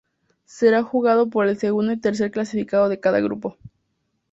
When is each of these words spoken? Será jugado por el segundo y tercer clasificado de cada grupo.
Será 0.47 0.81
jugado 0.81 1.29
por 1.29 1.45
el 1.47 1.59
segundo 1.59 1.91
y 1.93 1.97
tercer 1.97 2.31
clasificado 2.31 2.89
de 2.89 2.99
cada 2.99 3.19
grupo. 3.19 3.57